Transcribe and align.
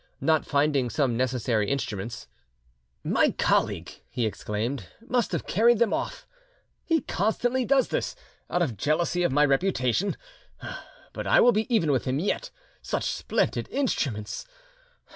Not 0.19 0.47
finding 0.47 0.89
some 0.89 1.15
necessary 1.15 1.69
instruments, 1.69 2.25
"My 3.03 3.29
colleague," 3.37 3.91
he 4.09 4.25
exclaimed, 4.25 4.87
"must 5.05 5.31
have 5.31 5.45
carried 5.45 5.77
them 5.77 5.93
off. 5.93 6.25
He 6.83 7.01
constantly 7.01 7.65
does 7.65 7.89
this, 7.89 8.15
out 8.49 8.63
of 8.63 8.77
jealousy 8.77 9.21
of 9.21 9.31
my 9.31 9.45
reputation; 9.45 10.17
but 11.13 11.27
I 11.27 11.39
will 11.39 11.51
be 11.51 11.71
even 11.71 11.91
with 11.91 12.05
him 12.05 12.17
yet! 12.17 12.49
Such 12.81 13.11
splendid 13.11 13.67
instruments! 13.69 14.47